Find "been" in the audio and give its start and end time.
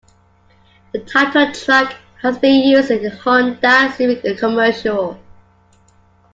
2.39-2.63